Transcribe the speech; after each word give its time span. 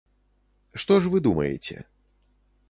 Што 0.83 0.97
ж 1.03 1.11
вы 1.17 1.21
думаеце? 1.27 1.77